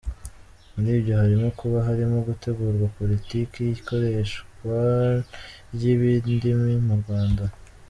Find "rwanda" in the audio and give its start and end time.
7.01-7.43